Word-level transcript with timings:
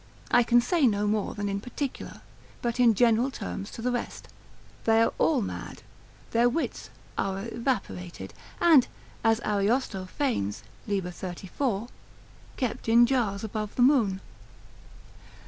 I 0.31 0.41
can 0.41 0.61
say 0.61 0.87
no 0.87 1.05
more 1.05 1.35
than 1.35 1.47
in 1.47 1.59
particular, 1.61 2.21
but 2.63 2.79
in 2.79 2.95
general 2.95 3.29
terms 3.29 3.69
to 3.69 3.83
the 3.83 3.91
rest, 3.91 4.29
they 4.85 4.99
are 4.99 5.13
all 5.19 5.43
mad, 5.43 5.83
their 6.31 6.49
wits 6.49 6.89
are 7.19 7.45
evaporated, 7.47 8.33
and, 8.59 8.87
as 9.23 9.39
Ariosto 9.45 10.05
feigns, 10.07 10.63
l. 10.89 10.99
34, 11.07 11.87
kept 12.57 12.89
in 12.89 13.05
jars 13.05 13.43
above 13.43 13.75
the 13.75 13.83
moon. 13.83 14.21